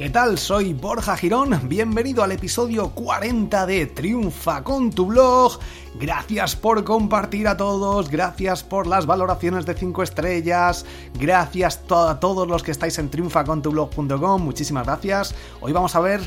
¿Qué 0.00 0.08
tal? 0.08 0.38
Soy 0.38 0.72
Borja 0.72 1.14
Girón, 1.14 1.68
bienvenido 1.68 2.22
al 2.22 2.32
episodio 2.32 2.88
40 2.94 3.66
de 3.66 3.84
Triunfa 3.84 4.64
con 4.64 4.90
tu 4.90 5.04
blog. 5.04 5.58
Gracias 6.00 6.56
por 6.56 6.82
compartir 6.84 7.46
a 7.46 7.58
todos, 7.58 8.08
gracias 8.08 8.62
por 8.62 8.86
las 8.86 9.04
valoraciones 9.04 9.66
de 9.66 9.74
5 9.74 10.02
estrellas, 10.02 10.86
gracias 11.18 11.82
a 11.90 12.18
todos 12.18 12.48
los 12.48 12.62
que 12.62 12.70
estáis 12.70 12.98
en 12.98 13.10
triunfacontublog.com, 13.10 14.42
muchísimas 14.42 14.86
gracias. 14.86 15.34
Hoy 15.60 15.72
vamos 15.72 15.94
a 15.94 16.00
ver 16.00 16.22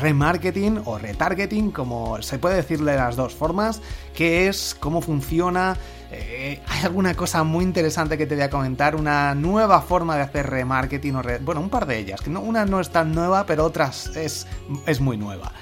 remarketing 0.00 0.82
o 0.84 0.98
retargeting, 0.98 1.70
como 1.70 2.20
se 2.22 2.40
puede 2.40 2.56
decirle 2.56 2.90
de 2.90 2.98
las 2.98 3.14
dos 3.14 3.36
formas, 3.36 3.82
qué 4.16 4.48
es, 4.48 4.76
cómo 4.80 5.00
funciona, 5.00 5.76
eh, 6.18 6.62
hay 6.66 6.84
alguna 6.84 7.14
cosa 7.14 7.44
muy 7.44 7.64
interesante 7.64 8.18
que 8.18 8.26
te 8.26 8.34
voy 8.34 8.44
a 8.44 8.50
comentar, 8.50 8.96
una 8.96 9.34
nueva 9.34 9.80
forma 9.82 10.16
de 10.16 10.22
hacer 10.22 10.48
remarketing, 10.48 11.16
o 11.16 11.22
bueno, 11.40 11.60
un 11.60 11.70
par 11.70 11.86
de 11.86 11.98
ellas, 11.98 12.20
que 12.20 12.30
no, 12.30 12.40
una 12.40 12.64
no 12.64 12.80
es 12.80 12.90
tan 12.90 13.14
nueva, 13.14 13.46
pero 13.46 13.64
otras 13.64 14.14
es, 14.16 14.46
es 14.86 15.00
muy 15.00 15.16
nueva. 15.16 15.52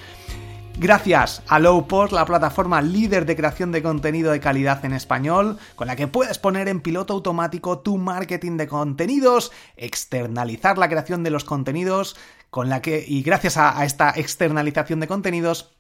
Gracias 0.76 1.40
a 1.46 1.60
Lowpost, 1.60 2.12
la 2.12 2.24
plataforma 2.24 2.82
líder 2.82 3.26
de 3.26 3.36
creación 3.36 3.70
de 3.70 3.80
contenido 3.80 4.32
de 4.32 4.40
calidad 4.40 4.84
en 4.84 4.92
español, 4.92 5.56
con 5.76 5.86
la 5.86 5.94
que 5.94 6.08
puedes 6.08 6.38
poner 6.38 6.66
en 6.66 6.80
piloto 6.80 7.14
automático 7.14 7.78
tu 7.78 7.96
marketing 7.96 8.56
de 8.56 8.66
contenidos, 8.66 9.52
externalizar 9.76 10.76
la 10.76 10.88
creación 10.88 11.22
de 11.22 11.30
los 11.30 11.44
contenidos, 11.44 12.16
con 12.50 12.68
la 12.68 12.82
que, 12.82 13.04
y 13.06 13.22
gracias 13.22 13.56
a 13.56 13.84
esta 13.84 14.10
externalización 14.16 14.98
de 14.98 15.06
contenidos, 15.06 15.74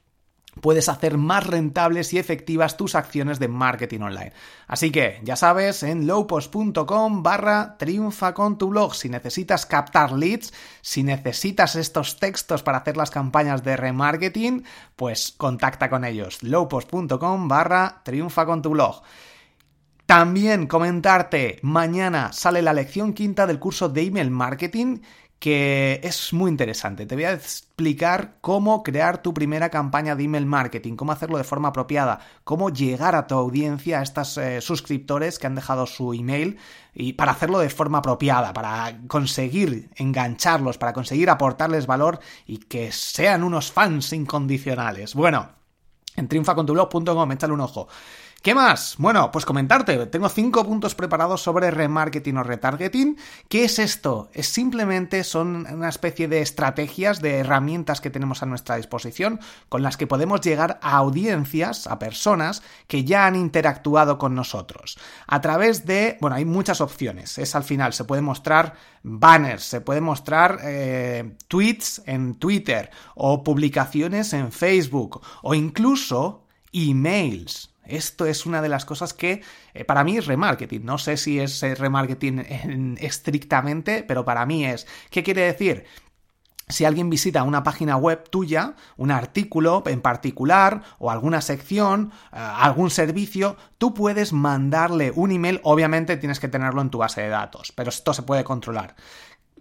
puedes 0.60 0.88
hacer 0.88 1.18
más 1.18 1.46
rentables 1.46 2.12
y 2.12 2.18
efectivas 2.18 2.76
tus 2.76 2.94
acciones 2.94 3.38
de 3.38 3.48
marketing 3.48 4.00
online. 4.00 4.32
Así 4.66 4.90
que, 4.90 5.20
ya 5.22 5.36
sabes, 5.36 5.82
en 5.82 6.06
lowpost.com 6.06 7.22
barra 7.22 7.76
triunfa 7.78 8.34
con 8.34 8.58
tu 8.58 8.68
blog. 8.68 8.94
Si 8.94 9.08
necesitas 9.08 9.66
captar 9.66 10.12
leads, 10.12 10.52
si 10.80 11.02
necesitas 11.02 11.76
estos 11.76 12.18
textos 12.18 12.62
para 12.62 12.78
hacer 12.78 12.96
las 12.96 13.10
campañas 13.10 13.62
de 13.62 13.76
remarketing, 13.76 14.64
pues 14.96 15.34
contacta 15.36 15.90
con 15.90 16.04
ellos. 16.04 16.42
lowpost.com 16.42 17.48
barra 17.48 18.02
triunfa 18.04 18.46
con 18.46 18.62
tu 18.62 18.70
blog. 18.70 19.02
También 20.06 20.66
comentarte, 20.66 21.58
mañana 21.62 22.34
sale 22.34 22.60
la 22.60 22.74
lección 22.74 23.14
quinta 23.14 23.46
del 23.46 23.58
curso 23.58 23.88
de 23.88 24.02
email 24.02 24.30
marketing 24.30 24.98
que 25.44 26.00
es 26.02 26.32
muy 26.32 26.50
interesante. 26.50 27.04
Te 27.04 27.16
voy 27.16 27.24
a 27.24 27.34
explicar 27.34 28.38
cómo 28.40 28.82
crear 28.82 29.20
tu 29.20 29.34
primera 29.34 29.68
campaña 29.68 30.16
de 30.16 30.24
email 30.24 30.46
marketing, 30.46 30.96
cómo 30.96 31.12
hacerlo 31.12 31.36
de 31.36 31.44
forma 31.44 31.68
apropiada, 31.68 32.20
cómo 32.44 32.70
llegar 32.70 33.14
a 33.14 33.26
tu 33.26 33.34
audiencia, 33.34 33.98
a 33.98 34.02
estos 34.02 34.38
eh, 34.38 34.62
suscriptores 34.62 35.38
que 35.38 35.46
han 35.46 35.54
dejado 35.54 35.86
su 35.86 36.14
email 36.14 36.56
y 36.94 37.12
para 37.12 37.32
hacerlo 37.32 37.58
de 37.58 37.68
forma 37.68 37.98
apropiada, 37.98 38.54
para 38.54 39.02
conseguir 39.06 39.90
engancharlos, 39.96 40.78
para 40.78 40.94
conseguir 40.94 41.28
aportarles 41.28 41.86
valor 41.86 42.20
y 42.46 42.56
que 42.56 42.90
sean 42.90 43.44
unos 43.44 43.70
fans 43.70 44.14
incondicionales. 44.14 45.14
Bueno, 45.14 45.50
en 46.16 46.26
triunfacontublog.com, 46.26 47.32
échale 47.32 47.52
un 47.52 47.60
ojo. 47.60 47.86
¿Qué 48.44 48.54
más? 48.54 48.96
Bueno, 48.98 49.30
pues 49.30 49.46
comentarte, 49.46 50.04
tengo 50.04 50.28
cinco 50.28 50.66
puntos 50.66 50.94
preparados 50.94 51.40
sobre 51.40 51.70
remarketing 51.70 52.36
o 52.36 52.42
retargeting. 52.42 53.16
¿Qué 53.48 53.64
es 53.64 53.78
esto? 53.78 54.28
Es 54.34 54.48
simplemente 54.48 55.24
son 55.24 55.66
una 55.72 55.88
especie 55.88 56.28
de 56.28 56.42
estrategias, 56.42 57.22
de 57.22 57.38
herramientas 57.38 58.02
que 58.02 58.10
tenemos 58.10 58.42
a 58.42 58.46
nuestra 58.46 58.76
disposición 58.76 59.40
con 59.70 59.82
las 59.82 59.96
que 59.96 60.06
podemos 60.06 60.42
llegar 60.42 60.78
a 60.82 60.98
audiencias, 60.98 61.86
a 61.86 61.98
personas 61.98 62.62
que 62.86 63.04
ya 63.04 63.24
han 63.24 63.34
interactuado 63.34 64.18
con 64.18 64.34
nosotros. 64.34 64.98
A 65.26 65.40
través 65.40 65.86
de, 65.86 66.18
bueno, 66.20 66.36
hay 66.36 66.44
muchas 66.44 66.82
opciones. 66.82 67.38
Es 67.38 67.54
al 67.54 67.64
final, 67.64 67.94
se 67.94 68.04
puede 68.04 68.20
mostrar 68.20 68.74
banners, 69.02 69.64
se 69.64 69.80
puede 69.80 70.02
mostrar 70.02 70.58
eh, 70.64 71.34
tweets 71.48 72.02
en 72.04 72.34
Twitter 72.34 72.90
o 73.14 73.42
publicaciones 73.42 74.34
en 74.34 74.52
Facebook 74.52 75.22
o 75.40 75.54
incluso 75.54 76.44
emails. 76.74 77.73
Esto 77.86 78.26
es 78.26 78.46
una 78.46 78.62
de 78.62 78.68
las 78.68 78.84
cosas 78.84 79.14
que 79.14 79.42
eh, 79.74 79.84
para 79.84 80.04
mí 80.04 80.16
es 80.16 80.26
remarketing. 80.26 80.84
No 80.84 80.98
sé 80.98 81.16
si 81.16 81.40
es 81.40 81.62
eh, 81.62 81.74
remarketing 81.74 82.96
estrictamente, 83.00 84.04
pero 84.06 84.24
para 84.24 84.46
mí 84.46 84.64
es. 84.64 84.86
¿Qué 85.10 85.22
quiere 85.22 85.42
decir? 85.42 85.84
Si 86.66 86.86
alguien 86.86 87.10
visita 87.10 87.42
una 87.42 87.62
página 87.62 87.96
web 87.96 88.28
tuya, 88.30 88.74
un 88.96 89.10
artículo 89.10 89.82
en 89.84 90.00
particular 90.00 90.82
o 90.98 91.10
alguna 91.10 91.42
sección, 91.42 92.10
eh, 92.32 92.36
algún 92.38 92.88
servicio, 92.88 93.56
tú 93.76 93.92
puedes 93.92 94.32
mandarle 94.32 95.12
un 95.14 95.30
email, 95.30 95.60
obviamente 95.62 96.16
tienes 96.16 96.40
que 96.40 96.48
tenerlo 96.48 96.80
en 96.80 96.88
tu 96.88 96.98
base 96.98 97.20
de 97.20 97.28
datos, 97.28 97.72
pero 97.72 97.90
esto 97.90 98.14
se 98.14 98.22
puede 98.22 98.44
controlar 98.44 98.94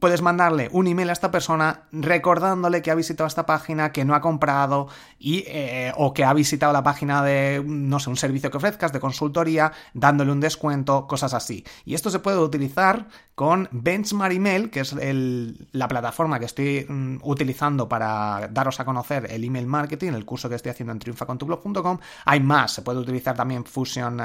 puedes 0.04 0.22
mandarle 0.22 0.68
un 0.74 0.88
email 0.88 1.10
a 1.12 1.14
esta 1.14 1.32
persona 1.32 1.84
recordándole 1.94 2.82
que 2.82 2.92
ha 2.92 2.96
visitado 2.96 3.26
esta 3.26 3.46
página, 3.46 3.94
que 3.94 4.04
no 4.04 4.16
ha 4.16 4.20
comprado 4.20 4.90
y, 5.18 5.46
eh, 5.48 5.94
o 5.96 6.14
que 6.14 6.26
ha 6.26 6.34
visitado 6.34 6.74
la 6.74 6.84
página 6.84 7.24
de, 7.24 7.64
no 7.66 8.02
sé, 8.02 8.10
un 8.10 8.18
servicio 8.18 8.52
que 8.52 8.58
ofrezcas 8.58 8.92
de 8.92 9.00
consultoría, 9.00 9.72
dándole 9.94 10.34
un 10.34 10.42
descuento, 10.42 11.08
cosas 11.08 11.34
así. 11.34 11.64
Y 11.86 11.94
esto 11.94 12.10
se 12.10 12.20
puede 12.20 12.38
utilizar 12.38 13.08
con 13.34 13.70
Benchmark 13.72 14.34
Email, 14.34 14.70
que 14.70 14.82
es 14.82 14.94
la 14.94 15.88
plataforma 15.88 16.38
que 16.38 16.46
estoy 16.48 16.86
mm, 16.86 17.20
utilizando 17.24 17.88
para 17.88 18.50
daros 18.52 18.82
a 18.82 18.86
conocer 18.86 19.28
el 19.32 19.46
email 19.46 19.68
marketing, 19.68 20.12
el 20.12 20.26
curso 20.26 20.50
que 20.50 20.56
estoy 20.56 20.72
haciendo 20.72 20.92
en 20.92 21.00
triunfacontublog.com. 21.00 21.98
Hay 22.26 22.42
más, 22.42 22.74
se 22.74 22.82
puede 22.82 23.00
utilizar 23.00 23.38
también 23.38 23.64
Fusion. 23.64 24.20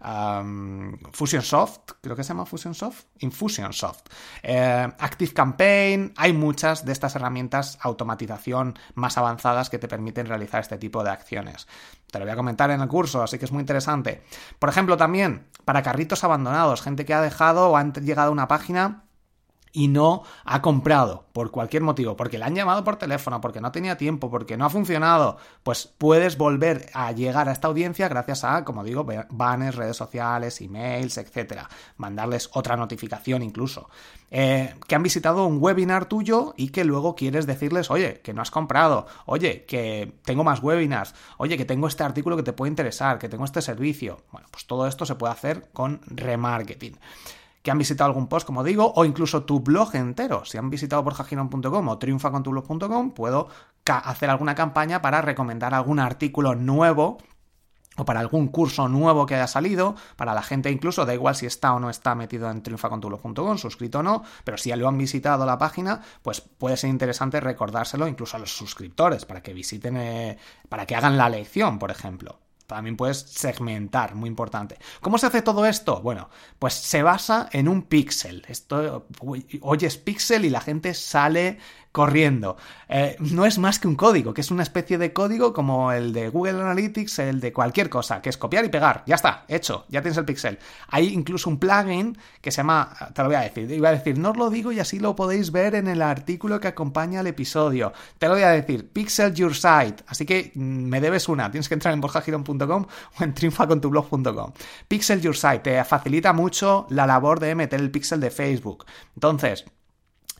Uh, 0.00 0.96
Fusionsoft, 1.12 1.94
creo 2.00 2.14
que 2.14 2.22
se 2.22 2.28
llama 2.28 2.46
Fusionsoft, 2.46 3.06
Infusionsoft, 3.18 4.06
eh, 4.44 4.88
Active 4.98 5.32
Campaign, 5.32 6.12
hay 6.16 6.32
muchas 6.32 6.84
de 6.84 6.92
estas 6.92 7.16
herramientas 7.16 7.78
automatización 7.82 8.78
más 8.94 9.18
avanzadas 9.18 9.70
que 9.70 9.78
te 9.78 9.88
permiten 9.88 10.26
realizar 10.26 10.60
este 10.60 10.78
tipo 10.78 11.02
de 11.04 11.10
acciones. 11.10 11.66
Te 12.10 12.18
lo 12.18 12.24
voy 12.24 12.32
a 12.32 12.36
comentar 12.36 12.70
en 12.70 12.80
el 12.80 12.88
curso, 12.88 13.22
así 13.22 13.38
que 13.38 13.44
es 13.44 13.52
muy 13.52 13.60
interesante. 13.60 14.22
Por 14.58 14.68
ejemplo, 14.68 14.96
también 14.96 15.46
para 15.64 15.82
carritos 15.82 16.24
abandonados, 16.24 16.82
gente 16.82 17.04
que 17.04 17.14
ha 17.14 17.20
dejado 17.20 17.70
o 17.70 17.76
han 17.76 17.92
llegado 17.92 18.28
a 18.28 18.32
una 18.32 18.48
página 18.48 19.04
y 19.78 19.86
no 19.86 20.24
ha 20.44 20.60
comprado 20.60 21.26
por 21.32 21.52
cualquier 21.52 21.84
motivo, 21.84 22.16
porque 22.16 22.36
le 22.36 22.44
han 22.44 22.56
llamado 22.56 22.82
por 22.82 22.96
teléfono, 22.96 23.40
porque 23.40 23.60
no 23.60 23.70
tenía 23.70 23.96
tiempo, 23.96 24.28
porque 24.28 24.56
no 24.56 24.64
ha 24.64 24.70
funcionado, 24.70 25.36
pues 25.62 25.86
puedes 25.86 26.36
volver 26.36 26.90
a 26.94 27.12
llegar 27.12 27.48
a 27.48 27.52
esta 27.52 27.68
audiencia 27.68 28.08
gracias 28.08 28.42
a, 28.42 28.64
como 28.64 28.82
digo, 28.82 29.06
banners, 29.30 29.76
redes 29.76 29.96
sociales, 29.96 30.60
emails, 30.60 31.16
etcétera. 31.16 31.68
Mandarles 31.96 32.50
otra 32.54 32.76
notificación 32.76 33.44
incluso. 33.44 33.88
Eh, 34.32 34.74
que 34.88 34.96
han 34.96 35.04
visitado 35.04 35.46
un 35.46 35.62
webinar 35.62 36.06
tuyo 36.06 36.54
y 36.56 36.70
que 36.70 36.84
luego 36.84 37.14
quieres 37.14 37.46
decirles, 37.46 37.88
oye, 37.88 38.20
que 38.20 38.34
no 38.34 38.42
has 38.42 38.50
comprado, 38.50 39.06
oye, 39.26 39.64
que 39.64 40.12
tengo 40.24 40.42
más 40.42 40.60
webinars, 40.60 41.14
oye, 41.36 41.56
que 41.56 41.64
tengo 41.64 41.86
este 41.86 42.02
artículo 42.02 42.36
que 42.36 42.42
te 42.42 42.52
puede 42.52 42.70
interesar, 42.70 43.20
que 43.20 43.28
tengo 43.28 43.44
este 43.44 43.62
servicio. 43.62 44.22
Bueno, 44.32 44.48
pues 44.50 44.66
todo 44.66 44.88
esto 44.88 45.06
se 45.06 45.14
puede 45.14 45.34
hacer 45.34 45.68
con 45.72 46.00
remarketing 46.08 46.98
que 47.68 47.72
han 47.72 47.76
visitado 47.76 48.08
algún 48.08 48.28
post, 48.28 48.46
como 48.46 48.64
digo, 48.64 48.94
o 48.96 49.04
incluso 49.04 49.42
tu 49.42 49.60
blog 49.60 49.94
entero. 49.94 50.42
Si 50.46 50.56
han 50.56 50.70
visitado 50.70 51.02
borjagiron.com 51.02 51.88
o 51.88 51.98
triunfacontublog.com, 51.98 53.10
puedo 53.10 53.48
hacer 53.84 54.30
alguna 54.30 54.54
campaña 54.54 55.02
para 55.02 55.20
recomendar 55.20 55.74
algún 55.74 55.98
artículo 56.00 56.54
nuevo 56.54 57.18
o 57.98 58.06
para 58.06 58.20
algún 58.20 58.48
curso 58.48 58.88
nuevo 58.88 59.26
que 59.26 59.34
haya 59.34 59.46
salido, 59.46 59.96
para 60.16 60.32
la 60.32 60.40
gente 60.40 60.70
incluso, 60.70 61.04
da 61.04 61.12
igual 61.12 61.34
si 61.34 61.44
está 61.44 61.74
o 61.74 61.78
no 61.78 61.90
está 61.90 62.14
metido 62.14 62.50
en 62.50 62.62
triunfacontublog.com, 62.62 63.58
suscrito 63.58 63.98
o 63.98 64.02
no, 64.02 64.22
pero 64.44 64.56
si 64.56 64.70
ya 64.70 64.76
lo 64.76 64.88
han 64.88 64.96
visitado 64.96 65.44
la 65.44 65.58
página, 65.58 66.00
pues 66.22 66.40
puede 66.40 66.78
ser 66.78 66.88
interesante 66.88 67.38
recordárselo 67.38 68.08
incluso 68.08 68.38
a 68.38 68.40
los 68.40 68.56
suscriptores, 68.56 69.26
para 69.26 69.42
que 69.42 69.52
visiten, 69.52 69.98
eh, 69.98 70.38
para 70.70 70.86
que 70.86 70.96
hagan 70.96 71.18
la 71.18 71.28
lección, 71.28 71.78
por 71.78 71.90
ejemplo. 71.90 72.38
También 72.68 72.98
puedes 72.98 73.20
segmentar, 73.20 74.14
muy 74.14 74.28
importante. 74.28 74.76
¿Cómo 75.00 75.16
se 75.16 75.24
hace 75.24 75.40
todo 75.40 75.64
esto? 75.64 76.02
Bueno, 76.02 76.28
pues 76.58 76.74
se 76.74 77.02
basa 77.02 77.48
en 77.50 77.66
un 77.66 77.80
pixel. 77.80 78.44
Esto, 78.46 79.06
oyes 79.62 79.96
pixel 79.96 80.44
y 80.44 80.50
la 80.50 80.60
gente 80.60 80.92
sale 80.92 81.58
corriendo. 81.98 82.56
Eh, 82.88 83.16
no 83.18 83.44
es 83.44 83.58
más 83.58 83.80
que 83.80 83.88
un 83.88 83.96
código, 83.96 84.32
que 84.32 84.42
es 84.42 84.52
una 84.52 84.62
especie 84.62 84.98
de 84.98 85.12
código 85.12 85.52
como 85.52 85.90
el 85.90 86.12
de 86.12 86.28
Google 86.28 86.60
Analytics, 86.60 87.18
el 87.18 87.40
de 87.40 87.52
cualquier 87.52 87.90
cosa, 87.90 88.22
que 88.22 88.28
es 88.28 88.38
copiar 88.38 88.64
y 88.64 88.68
pegar. 88.68 89.02
Ya 89.04 89.16
está, 89.16 89.44
hecho, 89.48 89.84
ya 89.88 90.00
tienes 90.00 90.16
el 90.16 90.24
pixel. 90.24 90.60
Hay 90.86 91.08
incluso 91.08 91.50
un 91.50 91.58
plugin 91.58 92.16
que 92.40 92.52
se 92.52 92.58
llama, 92.58 92.88
te 93.12 93.20
lo 93.22 93.30
voy 93.30 93.34
a 93.34 93.40
decir, 93.40 93.68
iba 93.68 93.88
a 93.88 93.92
decir, 93.92 94.16
no 94.16 94.30
os 94.30 94.36
lo 94.36 94.48
digo 94.48 94.70
y 94.70 94.78
así 94.78 95.00
lo 95.00 95.16
podéis 95.16 95.50
ver 95.50 95.74
en 95.74 95.88
el 95.88 96.00
artículo 96.00 96.60
que 96.60 96.68
acompaña 96.68 97.18
al 97.18 97.26
episodio. 97.26 97.92
Te 98.16 98.28
lo 98.28 98.34
voy 98.34 98.44
a 98.44 98.50
decir, 98.50 98.88
Pixel 98.92 99.34
Your 99.34 99.56
Site. 99.56 100.04
Así 100.06 100.24
que 100.24 100.52
mm, 100.54 100.60
me 100.60 101.00
debes 101.00 101.28
una, 101.28 101.50
tienes 101.50 101.66
que 101.68 101.74
entrar 101.74 101.92
en 101.94 102.00
borjagiron.com 102.00 102.86
o 103.18 103.24
en 103.24 103.34
triunfacontublog.com. 103.34 104.52
Pixel 104.86 105.20
Your 105.20 105.36
Site 105.36 105.58
te 105.58 105.84
facilita 105.84 106.32
mucho 106.32 106.86
la 106.90 107.08
labor 107.08 107.40
de 107.40 107.56
meter 107.56 107.80
el 107.80 107.90
pixel 107.90 108.20
de 108.20 108.30
Facebook. 108.30 108.86
Entonces, 109.16 109.64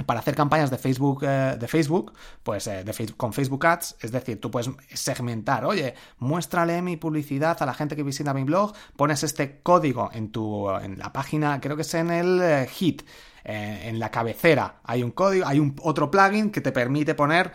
para 0.06 0.20
hacer 0.20 0.34
campañas 0.34 0.70
de 0.70 0.78
Facebook, 0.78 1.24
eh, 1.24 1.56
de 1.58 1.68
Facebook 1.68 2.12
pues 2.42 2.66
eh, 2.66 2.84
con 3.16 3.32
Facebook 3.32 3.66
Ads, 3.66 3.96
es 4.00 4.12
decir, 4.12 4.40
tú 4.40 4.50
puedes 4.50 4.70
segmentar, 4.92 5.64
oye, 5.64 5.94
muéstrale 6.18 6.80
mi 6.82 6.96
publicidad 6.96 7.60
a 7.62 7.66
la 7.66 7.74
gente 7.74 7.96
que 7.96 8.02
visita 8.02 8.34
mi 8.34 8.44
blog, 8.44 8.72
pones 8.96 9.22
este 9.22 9.60
código 9.60 10.10
en 10.12 10.30
tu, 10.30 10.70
en 10.70 10.98
la 10.98 11.12
página, 11.12 11.60
creo 11.60 11.76
que 11.76 11.82
es 11.82 11.94
en 11.94 12.10
el 12.10 12.40
eh, 12.42 12.66
hit, 12.70 13.02
en 13.44 13.98
la 13.98 14.10
cabecera. 14.10 14.80
Hay 14.84 15.02
un 15.02 15.12
código, 15.12 15.46
hay 15.46 15.58
un 15.58 15.74
otro 15.82 16.10
plugin 16.10 16.50
que 16.50 16.60
te 16.60 16.70
permite 16.70 17.14
poner 17.14 17.50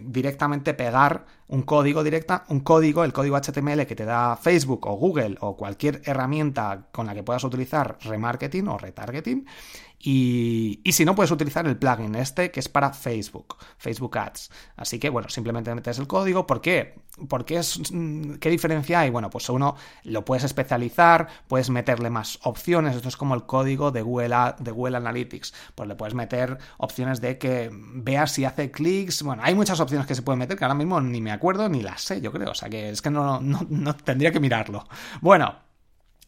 directamente 0.00 0.74
pegar 0.74 1.26
un 1.46 1.62
código 1.62 2.02
directa, 2.02 2.44
un 2.48 2.60
código, 2.60 3.04
el 3.04 3.12
código 3.12 3.36
HTML 3.36 3.86
que 3.86 3.94
te 3.94 4.04
da 4.04 4.36
Facebook 4.36 4.86
o 4.88 4.94
Google 4.94 5.36
o 5.40 5.56
cualquier 5.56 6.02
herramienta 6.04 6.88
con 6.90 7.06
la 7.06 7.14
que 7.14 7.22
puedas 7.22 7.44
utilizar 7.44 7.98
remarketing 8.02 8.66
o 8.66 8.78
retargeting 8.78 9.46
y, 10.00 10.80
si 10.92 11.04
no, 11.04 11.14
puedes 11.14 11.30
utilizar 11.30 11.66
el 11.66 11.76
plugin 11.76 12.14
este 12.14 12.50
que 12.50 12.60
es 12.60 12.68
para 12.68 12.92
Facebook, 12.92 13.56
Facebook 13.78 14.16
Ads. 14.16 14.50
Así 14.76 14.98
que, 14.98 15.10
bueno, 15.10 15.28
simplemente 15.28 15.74
metes 15.74 15.98
el 15.98 16.06
código. 16.06 16.46
¿Por 16.46 16.60
qué? 16.60 17.00
Porque 17.28 17.56
es, 17.56 17.92
mm, 17.92 18.34
¿Qué 18.34 18.48
diferencia 18.48 19.00
hay? 19.00 19.10
Bueno, 19.10 19.28
pues 19.28 19.48
uno 19.48 19.74
lo 20.04 20.24
puedes 20.24 20.44
especializar, 20.44 21.26
puedes 21.48 21.68
meterle 21.70 22.10
más 22.10 22.38
opciones. 22.44 22.94
Esto 22.94 23.08
es 23.08 23.16
como 23.16 23.34
el 23.34 23.44
código 23.44 23.90
de 23.90 24.02
Google, 24.02 24.36
de 24.60 24.70
Google 24.70 24.96
Analytics. 24.98 25.52
Pues 25.74 25.88
le 25.88 25.96
puedes 25.96 26.14
meter 26.14 26.58
opciones 26.78 27.20
de 27.20 27.38
que 27.38 27.70
veas 27.72 28.30
si 28.32 28.44
hace 28.44 28.70
clics. 28.70 29.22
Bueno, 29.24 29.42
hay 29.44 29.56
muchas 29.56 29.80
opciones 29.80 30.06
que 30.06 30.14
se 30.14 30.22
pueden 30.22 30.38
meter 30.38 30.56
que 30.56 30.64
ahora 30.64 30.74
mismo 30.74 31.00
ni 31.00 31.20
me 31.20 31.32
acuerdo 31.32 31.68
ni 31.68 31.82
las 31.82 32.02
sé, 32.02 32.20
yo 32.20 32.30
creo. 32.30 32.52
O 32.52 32.54
sea 32.54 32.68
que 32.68 32.90
es 32.90 33.02
que 33.02 33.10
no, 33.10 33.40
no, 33.40 33.66
no 33.68 33.96
tendría 33.96 34.30
que 34.30 34.40
mirarlo. 34.40 34.86
Bueno. 35.20 35.67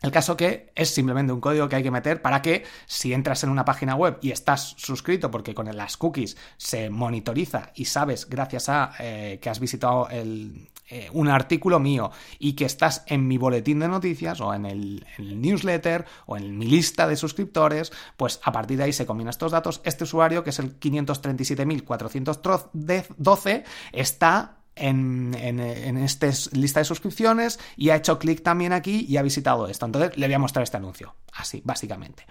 El 0.02 0.11
caso 0.11 0.37
que 0.37 0.73
es 0.75 0.91
simplemente 0.91 1.32
un 1.32 1.41
código 1.41 1.69
que 1.69 1.76
hay 1.76 1.82
que 1.82 1.91
meter 1.91 2.23
para 2.23 2.41
que 2.41 2.64
si 2.87 3.12
entras 3.12 3.44
en 3.44 3.50
una 3.50 3.64
página 3.64 3.94
web 3.94 4.19
y 4.23 4.31
estás 4.31 4.75
suscrito, 4.79 5.31
porque 5.31 5.55
con 5.55 5.70
las 5.76 5.97
cookies 5.97 6.37
se 6.56 6.91
monitoriza 6.91 7.70
y 7.75 7.85
sabes, 7.85 8.29
gracias 8.29 8.69
a 8.69 8.93
eh, 8.99 9.38
que 9.41 9.50
has 9.50 9.61
visitado 9.61 10.08
eh, 10.11 11.08
un 11.12 11.29
artículo 11.29 11.79
mío 11.79 12.11
y 12.38 12.55
que 12.55 12.64
estás 12.64 13.05
en 13.06 13.29
mi 13.29 13.37
boletín 13.37 13.81
de 13.81 13.88
noticias 13.88 14.41
o 14.41 14.55
en 14.55 14.64
el, 14.67 15.06
en 15.19 15.26
el, 15.26 15.41
newsletter 15.41 16.06
o 16.26 16.37
en 16.37 16.56
mi 16.56 16.67
lista 16.67 17.06
de 17.06 17.17
suscriptores, 17.17 17.93
pues 18.17 18.41
a 18.43 18.52
partir 18.52 18.79
de 18.79 18.85
ahí 18.85 18.93
se 18.93 19.06
combinan 19.06 19.31
estos 19.31 19.52
datos. 19.52 19.81
Este 19.85 20.05
usuario, 20.05 20.43
que 20.43 20.50
es 20.50 20.58
el 20.58 20.81
537.412, 20.81 23.64
está 23.93 24.59
en, 24.80 25.98
esta 25.98 26.28
lista 26.52 26.80
de 26.80 26.84
suscripciones 26.84 27.58
y 27.76 27.90
ha 27.90 27.96
hecho 27.96 28.18
clic 28.18 28.42
también 28.42 28.72
aquí 28.72 29.06
y 29.08 29.16
ha 29.16 29.22
visitado 29.22 29.68
esto. 29.68 29.86
Entonces 29.86 30.16
le 30.16 30.26
voy 30.26 30.34
a 30.34 30.38
mostrar 30.38 30.62
este 30.62 30.76
anuncio. 30.76 31.14
Así, 31.32 31.62
básicamente. 31.64 32.26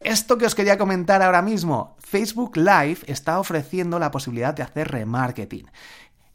Esto 0.00 0.36
que 0.36 0.46
os 0.46 0.54
quería 0.54 0.78
comentar 0.78 1.22
ahora 1.22 1.42
mismo, 1.42 1.96
Facebook 1.98 2.56
Live 2.56 2.98
está 3.06 3.40
ofreciendo 3.40 3.98
la 3.98 4.10
posibilidad 4.10 4.54
de 4.54 4.62
hacer 4.62 4.88
remarketing. 4.88 5.70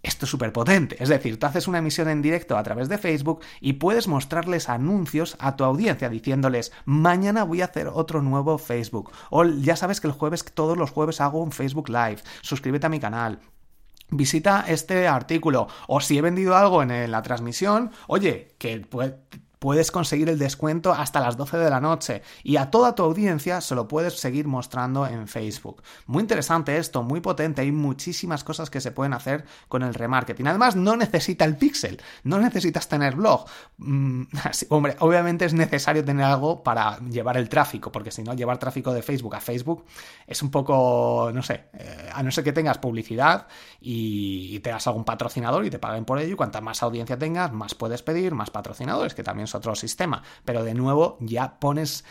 Esto 0.04 0.26
es 0.26 0.32
súper 0.32 0.52
potente, 0.52 0.96
es 1.00 1.10
decir, 1.10 1.40
tú 1.40 1.46
haces 1.46 1.68
una 1.68 1.78
emisión 1.78 2.10
en 2.10 2.24
directo 2.24 2.58
a 2.58 2.64
través 2.64 2.90
de 2.90 2.98
Facebook 2.98 3.42
y 3.60 3.74
puedes 3.74 4.08
mostrarles 4.08 4.68
anuncios 4.68 5.36
a 5.38 5.56
tu 5.56 5.64
audiencia 5.64 6.10
diciéndoles, 6.10 6.72
mañana 6.86 7.44
voy 7.44 7.62
a 7.62 7.66
hacer 7.66 7.88
otro 7.88 8.24
nuevo 8.24 8.58
Facebook, 8.58 9.12
o 9.30 9.46
ya 9.46 9.76
sabes 9.76 10.02
que 10.02 10.08
el 10.08 10.14
jueves, 10.14 10.44
todos 10.44 10.76
los 10.76 10.90
jueves 10.90 11.22
hago 11.22 11.44
un 11.44 11.52
Facebook 11.52 11.90
Live, 11.90 12.18
suscríbete 12.42 12.88
a 12.88 12.90
mi 12.90 13.00
canal, 13.00 13.42
visita 14.12 14.66
este 14.68 15.08
artículo. 15.08 15.68
O 15.88 16.02
si 16.02 16.18
he 16.18 16.22
vendido 16.22 16.56
algo 16.56 16.84
en 16.84 17.12
la 17.12 17.22
transmisión, 17.22 17.92
oye, 18.08 18.56
que 18.58 18.86
puedes 19.62 19.92
conseguir 19.92 20.28
el 20.28 20.40
descuento 20.40 20.92
hasta 20.92 21.20
las 21.20 21.38
12 21.38 21.60
de 21.60 21.70
la 21.70 21.80
noche 21.80 22.24
y 22.44 22.58
a 22.58 22.72
toda 22.72 22.96
tu 22.96 23.04
audiencia 23.04 23.62
se 23.62 23.76
lo 23.76 23.88
puedes 23.88 24.20
seguir 24.20 24.48
mostrando 24.48 25.06
en 25.06 25.28
Facebook. 25.28 25.84
Muy 26.08 26.22
interesante 26.22 26.78
esto, 26.78 27.04
muy 27.04 27.22
potente, 27.22 27.62
hay 27.62 27.72
muchísimas 27.72 28.44
cosas 28.44 28.72
que 28.72 28.82
se 28.82 28.92
pueden 28.92 29.14
hacer 29.14 29.46
con 29.68 29.84
el 29.84 29.94
remarketing. 29.94 30.48
Además, 30.48 30.76
no 30.76 30.98
necesita 30.98 31.46
el 31.46 31.58
pixel, 31.58 32.02
no 32.24 32.40
necesitas 32.40 32.90
tener 32.90 33.16
blog. 33.16 33.46
Mm, 33.78 34.24
hombre, 34.70 34.96
obviamente 34.98 35.46
es 35.46 35.54
necesario 35.54 36.04
tener 36.04 36.26
algo 36.26 36.64
para 36.64 36.98
llevar 36.98 37.38
el 37.38 37.48
tráfico, 37.48 37.92
porque 37.92 38.10
si 38.10 38.24
no, 38.24 38.34
llevar 38.34 38.58
tráfico 38.58 38.92
de 38.92 39.04
Facebook 39.04 39.36
a 39.36 39.42
Facebook 39.42 39.86
es 40.26 40.42
un 40.42 40.50
poco, 40.50 41.30
no 41.32 41.44
sé, 41.44 41.66
eh, 41.74 42.10
a 42.12 42.24
no 42.24 42.32
ser 42.32 42.44
que 42.44 42.52
tengas 42.52 42.80
publicidad 42.80 43.46
y, 43.80 44.56
y 44.56 44.60
tengas 44.62 44.88
algún 44.88 45.04
patrocinador 45.04 45.64
y 45.68 45.70
te 45.70 45.78
paguen 45.78 46.04
por 46.04 46.18
ello, 46.18 46.34
y 46.34 46.36
cuanta 46.36 46.62
más 46.62 46.82
audiencia 46.82 47.16
tengas, 47.16 47.54
más 47.54 47.76
puedes 47.76 48.02
pedir, 48.02 48.34
más 48.34 48.50
patrocinadores, 48.50 49.14
que 49.14 49.22
también 49.22 49.51
otro 49.56 49.76
sistema. 49.76 50.24
Pero 50.46 50.64
de 50.64 50.74
nuevo 50.74 51.18
ya 51.20 51.60
pones 51.60 52.04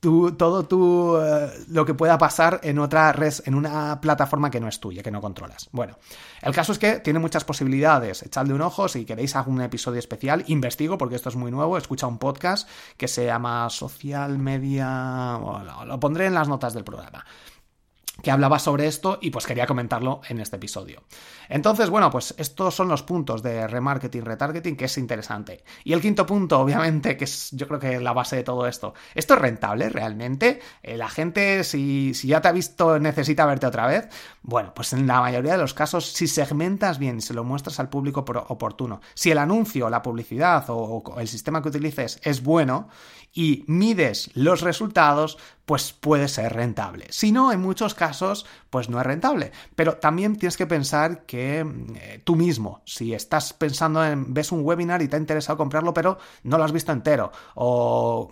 todo 0.00 0.64
tu, 0.64 1.16
eh, 1.18 1.50
lo 1.68 1.84
que 1.84 1.94
pueda 1.94 2.16
pasar 2.18 2.60
en 2.62 2.78
otra 2.78 3.12
red, 3.12 3.34
en 3.44 3.54
una 3.54 4.00
plataforma 4.00 4.50
que 4.50 4.60
no 4.60 4.68
es 4.68 4.78
tuya, 4.78 5.02
que 5.02 5.10
no 5.10 5.20
controlas. 5.20 5.68
Bueno, 5.72 5.98
el 6.42 6.54
caso 6.54 6.72
es 6.72 6.78
que 6.78 7.00
tiene 7.00 7.18
muchas 7.18 7.44
posibilidades. 7.44 8.22
Echadle 8.22 8.54
un 8.54 8.62
ojo 8.62 8.88
si 8.88 9.04
queréis 9.04 9.34
algún 9.36 9.60
episodio 9.60 9.98
especial. 9.98 10.44
Investigo 10.46 10.96
porque 10.98 11.16
esto 11.16 11.28
es 11.28 11.36
muy 11.36 11.50
nuevo. 11.50 11.76
Escucha 11.76 12.06
un 12.06 12.18
podcast 12.18 12.68
que 12.96 13.08
se 13.08 13.26
llama 13.26 13.68
Social 13.70 14.38
Media. 14.38 15.38
lo 15.84 16.00
pondré 16.00 16.26
en 16.26 16.34
las 16.34 16.48
notas 16.48 16.74
del 16.74 16.84
programa 16.84 17.24
que 18.22 18.30
hablaba 18.30 18.58
sobre 18.58 18.86
esto 18.86 19.18
y 19.20 19.30
pues 19.30 19.46
quería 19.46 19.66
comentarlo 19.66 20.20
en 20.28 20.40
este 20.40 20.56
episodio. 20.56 21.02
Entonces, 21.48 21.88
bueno, 21.88 22.10
pues 22.10 22.34
estos 22.36 22.74
son 22.74 22.88
los 22.88 23.02
puntos 23.02 23.42
de 23.42 23.66
remarketing, 23.66 24.24
retargeting, 24.24 24.76
que 24.76 24.86
es 24.86 24.98
interesante. 24.98 25.62
Y 25.84 25.92
el 25.92 26.00
quinto 26.00 26.26
punto, 26.26 26.58
obviamente, 26.58 27.16
que 27.16 27.24
es 27.24 27.50
yo 27.52 27.68
creo 27.68 27.78
que 27.78 28.00
la 28.00 28.12
base 28.12 28.36
de 28.36 28.42
todo 28.42 28.66
esto. 28.66 28.94
¿Esto 29.14 29.34
es 29.34 29.40
rentable 29.40 29.88
realmente? 29.88 30.60
Eh, 30.82 30.96
la 30.96 31.08
gente, 31.08 31.62
si, 31.62 32.12
si, 32.14 32.28
ya 32.28 32.40
te 32.40 32.48
ha 32.48 32.52
visto, 32.52 32.98
necesita 32.98 33.46
verte 33.46 33.66
otra 33.66 33.86
vez. 33.86 34.08
Bueno, 34.42 34.72
pues 34.74 34.92
en 34.92 35.06
la 35.06 35.20
mayoría 35.20 35.52
de 35.52 35.58
los 35.58 35.74
casos, 35.74 36.06
si 36.06 36.26
segmentas 36.26 36.98
bien 36.98 37.18
y 37.18 37.20
se 37.20 37.34
lo 37.34 37.44
muestras 37.44 37.78
al 37.78 37.88
público 37.88 38.24
oportuno, 38.48 39.00
si 39.14 39.30
el 39.30 39.38
anuncio, 39.38 39.88
la 39.88 40.02
publicidad 40.02 40.64
o 40.68 41.14
el 41.18 41.28
sistema 41.28 41.62
que 41.62 41.68
utilices 41.68 42.20
es 42.24 42.42
bueno 42.42 42.88
y 43.32 43.64
mides 43.66 44.30
los 44.34 44.62
resultados, 44.62 45.38
pues 45.68 45.92
puede 45.92 46.28
ser 46.28 46.54
rentable. 46.54 47.04
Si 47.10 47.30
no, 47.30 47.52
en 47.52 47.60
muchos 47.60 47.92
casos, 47.92 48.46
pues 48.70 48.88
no 48.88 48.98
es 48.98 49.04
rentable. 49.04 49.52
Pero 49.76 49.98
también 49.98 50.36
tienes 50.36 50.56
que 50.56 50.66
pensar 50.66 51.26
que 51.26 51.58
eh, 51.60 52.22
tú 52.24 52.36
mismo, 52.36 52.80
si 52.86 53.12
estás 53.12 53.52
pensando 53.52 54.02
en, 54.02 54.32
ves 54.32 54.50
un 54.50 54.64
webinar 54.64 55.02
y 55.02 55.08
te 55.08 55.16
ha 55.16 55.18
interesado 55.18 55.58
comprarlo, 55.58 55.92
pero 55.92 56.16
no 56.42 56.56
lo 56.56 56.64
has 56.64 56.72
visto 56.72 56.90
entero, 56.90 57.32
o 57.54 58.30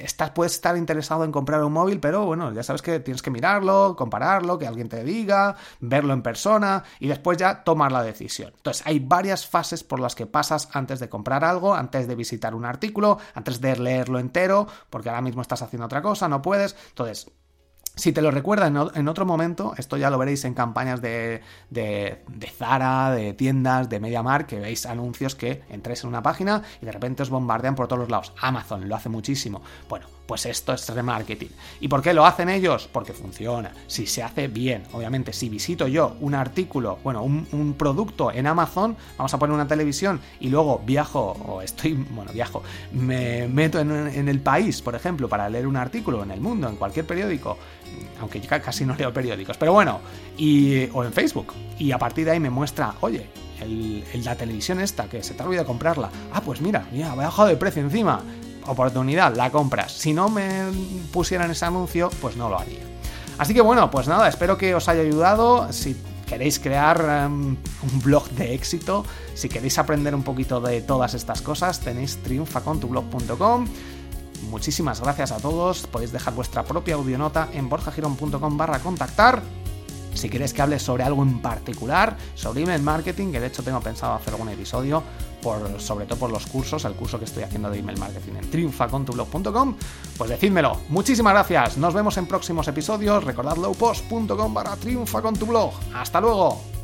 estás, 0.00 0.30
puedes 0.30 0.54
estar 0.54 0.76
interesado 0.76 1.24
en 1.24 1.32
comprar 1.32 1.62
un 1.64 1.72
móvil, 1.72 2.00
pero 2.00 2.24
bueno, 2.24 2.52
ya 2.52 2.62
sabes 2.62 2.82
que 2.82 3.00
tienes 3.00 3.22
que 3.22 3.30
mirarlo, 3.30 3.94
compararlo, 3.96 4.58
que 4.58 4.66
alguien 4.66 4.88
te 4.88 5.04
diga, 5.04 5.56
verlo 5.80 6.12
en 6.12 6.22
persona 6.22 6.84
y 7.00 7.08
después 7.08 7.38
ya 7.38 7.64
tomar 7.64 7.92
la 7.92 8.02
decisión. 8.02 8.52
Entonces, 8.56 8.86
hay 8.86 8.98
varias 8.98 9.46
fases 9.46 9.84
por 9.84 10.00
las 10.00 10.14
que 10.14 10.26
pasas 10.26 10.68
antes 10.72 11.00
de 11.00 11.08
comprar 11.08 11.44
algo, 11.44 11.74
antes 11.74 12.06
de 12.08 12.14
visitar 12.14 12.54
un 12.54 12.64
artículo, 12.64 13.18
antes 13.34 13.60
de 13.60 13.76
leerlo 13.76 14.18
entero, 14.18 14.66
porque 14.90 15.08
ahora 15.08 15.22
mismo 15.22 15.42
estás 15.42 15.62
haciendo 15.62 15.86
otra 15.86 16.02
cosa, 16.02 16.28
no 16.28 16.42
puedes. 16.42 16.76
Entonces, 16.90 17.30
si 17.98 18.12
te 18.12 18.22
lo 18.22 18.30
recuerda 18.30 18.68
en 18.68 19.08
otro 19.08 19.26
momento, 19.26 19.74
esto 19.76 19.96
ya 19.96 20.08
lo 20.08 20.18
veréis 20.18 20.44
en 20.44 20.54
campañas 20.54 21.02
de, 21.02 21.42
de, 21.68 22.22
de 22.28 22.46
Zara, 22.46 23.10
de 23.10 23.34
tiendas, 23.34 23.88
de 23.88 24.00
MediaMark, 24.00 24.46
que 24.46 24.60
veis 24.60 24.86
anuncios 24.86 25.34
que 25.34 25.62
entréis 25.68 26.04
en 26.04 26.08
una 26.08 26.22
página 26.22 26.62
y 26.80 26.86
de 26.86 26.92
repente 26.92 27.22
os 27.22 27.30
bombardean 27.30 27.74
por 27.74 27.88
todos 27.88 28.00
los 28.00 28.10
lados. 28.10 28.32
Amazon 28.40 28.88
lo 28.88 28.94
hace 28.94 29.08
muchísimo. 29.08 29.62
Bueno, 29.88 30.17
pues 30.28 30.44
esto 30.44 30.74
es 30.74 30.86
remarketing. 30.86 31.48
¿Y 31.80 31.88
por 31.88 32.02
qué 32.02 32.12
lo 32.12 32.26
hacen 32.26 32.50
ellos? 32.50 32.86
Porque 32.92 33.14
funciona. 33.14 33.72
Si 33.86 34.06
se 34.06 34.22
hace 34.22 34.46
bien, 34.46 34.82
obviamente, 34.92 35.32
si 35.32 35.48
visito 35.48 35.88
yo 35.88 36.18
un 36.20 36.34
artículo, 36.34 36.98
bueno, 37.02 37.22
un, 37.22 37.74
producto 37.78 38.30
en 38.30 38.46
Amazon, 38.46 38.94
vamos 39.16 39.32
a 39.32 39.38
poner 39.38 39.54
una 39.54 39.66
televisión 39.66 40.20
y 40.38 40.50
luego 40.50 40.82
viajo, 40.84 41.32
o 41.46 41.62
estoy, 41.62 41.94
bueno, 42.10 42.30
viajo, 42.30 42.62
me 42.92 43.48
meto 43.48 43.80
en, 43.80 44.28
el 44.28 44.40
país, 44.40 44.82
por 44.82 44.94
ejemplo, 44.94 45.30
para 45.30 45.48
leer 45.48 45.66
un 45.66 45.76
artículo 45.76 46.22
en 46.22 46.30
el 46.30 46.42
mundo, 46.42 46.68
en 46.68 46.76
cualquier 46.76 47.06
periódico, 47.06 47.56
aunque 48.20 48.38
yo 48.38 48.48
casi 48.48 48.84
no 48.84 48.94
leo 48.96 49.10
periódicos, 49.10 49.56
pero 49.56 49.72
bueno, 49.72 50.00
y, 50.36 50.90
o 50.92 51.04
en 51.04 51.12
Facebook, 51.14 51.54
y 51.78 51.90
a 51.90 51.98
partir 51.98 52.26
de 52.26 52.32
ahí 52.32 52.40
me 52.40 52.50
muestra, 52.50 52.94
oye, 53.00 53.30
el, 53.62 54.04
la 54.24 54.36
televisión 54.36 54.78
esta, 54.80 55.08
que 55.08 55.22
se 55.22 55.32
te 55.32 55.42
ha 55.42 55.46
olvidado 55.46 55.66
comprarla, 55.66 56.10
ah, 56.34 56.42
pues 56.42 56.60
mira, 56.60 56.86
mira, 56.92 57.12
ha 57.12 57.14
bajado 57.14 57.48
de 57.48 57.56
precio 57.56 57.80
encima, 57.80 58.22
oportunidad, 58.68 59.34
la 59.34 59.50
compras. 59.50 59.92
Si 59.92 60.12
no 60.12 60.28
me 60.28 60.64
pusieran 61.12 61.50
ese 61.50 61.64
anuncio, 61.64 62.10
pues 62.20 62.36
no 62.36 62.48
lo 62.48 62.58
haría. 62.58 62.82
Así 63.38 63.54
que 63.54 63.60
bueno, 63.60 63.90
pues 63.90 64.08
nada, 64.08 64.28
espero 64.28 64.58
que 64.58 64.74
os 64.74 64.88
haya 64.88 65.02
ayudado. 65.02 65.72
Si 65.72 65.96
queréis 66.26 66.58
crear 66.58 67.24
em, 67.26 67.56
un 67.56 68.02
blog 68.02 68.28
de 68.30 68.54
éxito, 68.54 69.04
si 69.34 69.48
queréis 69.48 69.78
aprender 69.78 70.14
un 70.14 70.22
poquito 70.22 70.60
de 70.60 70.82
todas 70.82 71.14
estas 71.14 71.40
cosas, 71.40 71.80
tenéis 71.80 72.18
triunfacontublog.com. 72.22 73.66
Muchísimas 74.50 75.00
gracias 75.00 75.32
a 75.32 75.38
todos, 75.38 75.86
podéis 75.86 76.12
dejar 76.12 76.34
vuestra 76.34 76.64
propia 76.64 76.94
audionota 76.94 77.48
en 77.52 77.68
borjagiron.com 77.68 78.56
barra 78.56 78.78
contactar. 78.78 79.42
Si 80.18 80.28
queréis 80.28 80.52
que 80.52 80.62
hable 80.62 80.80
sobre 80.80 81.04
algo 81.04 81.22
en 81.22 81.40
particular, 81.40 82.16
sobre 82.34 82.62
email 82.62 82.82
marketing, 82.82 83.30
que 83.30 83.38
de 83.38 83.46
hecho 83.46 83.62
tengo 83.62 83.80
pensado 83.80 84.14
hacer 84.14 84.34
algún 84.34 84.48
episodio, 84.48 85.00
por, 85.40 85.80
sobre 85.80 86.06
todo 86.06 86.18
por 86.18 86.32
los 86.32 86.46
cursos, 86.46 86.84
el 86.84 86.94
curso 86.94 87.20
que 87.20 87.24
estoy 87.24 87.44
haciendo 87.44 87.70
de 87.70 87.78
email 87.78 87.98
marketing 87.98 88.32
en 88.34 88.50
triunfacontublog.com, 88.50 89.76
pues 90.16 90.30
decídmelo. 90.30 90.80
Muchísimas 90.88 91.34
gracias, 91.34 91.78
nos 91.78 91.94
vemos 91.94 92.16
en 92.16 92.26
próximos 92.26 92.66
episodios, 92.66 93.22
recordad 93.22 93.56
lowpost.com 93.56 94.52
barra 94.52 94.74
triunfacontublog. 94.74 95.72
¡Hasta 95.94 96.20
luego! 96.20 96.77